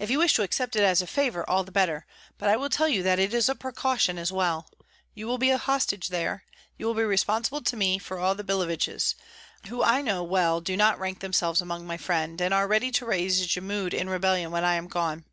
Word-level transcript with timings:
"If 0.00 0.10
you 0.10 0.18
wish 0.18 0.34
to 0.34 0.42
accept 0.42 0.74
it 0.74 0.82
as 0.82 1.00
a 1.00 1.06
favor, 1.06 1.48
all 1.48 1.62
the 1.62 1.70
better, 1.70 2.04
but 2.36 2.48
I 2.48 2.56
will 2.56 2.68
tell 2.68 2.88
you 2.88 3.04
that 3.04 3.20
it 3.20 3.32
is 3.32 3.48
precaution 3.60 4.18
as 4.18 4.32
well. 4.32 4.68
You 5.14 5.28
will 5.28 5.38
be 5.38 5.50
a 5.50 5.56
hostage 5.56 6.08
there; 6.08 6.42
you 6.76 6.84
will 6.86 6.94
be 6.94 7.04
responsible 7.04 7.60
to 7.62 7.76
me 7.76 8.00
for 8.00 8.18
all 8.18 8.34
the 8.34 8.42
Billeviches, 8.42 9.14
who 9.68 9.84
I 9.84 10.02
know 10.02 10.24
well 10.24 10.60
do 10.60 10.76
not 10.76 10.98
rank 10.98 11.20
themselves 11.20 11.60
among 11.62 11.86
my 11.86 11.96
friends, 11.96 12.42
and 12.42 12.52
are 12.52 12.66
ready 12.66 12.90
to 12.90 13.06
raise 13.06 13.46
Jmud 13.46 13.94
in 13.94 14.10
rebellion 14.10 14.50
when 14.50 14.64
I 14.64 14.74
am 14.74 14.88
gone. 14.88 15.24